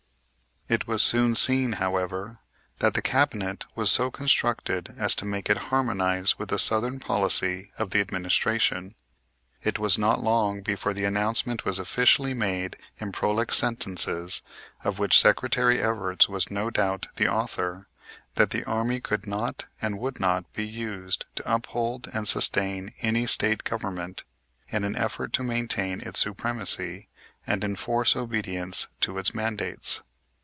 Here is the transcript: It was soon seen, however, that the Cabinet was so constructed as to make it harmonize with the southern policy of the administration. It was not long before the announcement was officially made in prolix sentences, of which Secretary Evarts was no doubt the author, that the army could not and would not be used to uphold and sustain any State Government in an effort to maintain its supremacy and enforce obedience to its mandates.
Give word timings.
It 0.69 0.87
was 0.87 1.03
soon 1.03 1.35
seen, 1.35 1.73
however, 1.73 2.37
that 2.79 2.93
the 2.93 3.01
Cabinet 3.01 3.65
was 3.75 3.91
so 3.91 4.09
constructed 4.09 4.93
as 4.97 5.13
to 5.15 5.25
make 5.25 5.49
it 5.49 5.57
harmonize 5.67 6.39
with 6.39 6.47
the 6.47 6.57
southern 6.59 6.97
policy 6.97 7.71
of 7.77 7.89
the 7.89 7.99
administration. 7.99 8.95
It 9.63 9.79
was 9.79 9.97
not 9.97 10.23
long 10.23 10.61
before 10.61 10.93
the 10.93 11.03
announcement 11.03 11.65
was 11.65 11.77
officially 11.77 12.33
made 12.33 12.77
in 12.99 13.11
prolix 13.11 13.57
sentences, 13.57 14.43
of 14.81 14.97
which 14.97 15.19
Secretary 15.19 15.79
Evarts 15.79 16.29
was 16.29 16.49
no 16.49 16.69
doubt 16.69 17.07
the 17.17 17.27
author, 17.27 17.87
that 18.35 18.51
the 18.51 18.63
army 18.63 19.01
could 19.01 19.27
not 19.27 19.65
and 19.81 19.99
would 19.99 20.21
not 20.21 20.53
be 20.53 20.65
used 20.65 21.25
to 21.35 21.53
uphold 21.53 22.07
and 22.13 22.29
sustain 22.29 22.93
any 23.01 23.25
State 23.25 23.65
Government 23.65 24.23
in 24.69 24.85
an 24.85 24.95
effort 24.95 25.33
to 25.33 25.43
maintain 25.43 25.99
its 25.99 26.19
supremacy 26.19 27.09
and 27.45 27.65
enforce 27.65 28.15
obedience 28.15 28.87
to 29.01 29.17
its 29.17 29.33
mandates. 29.35 30.01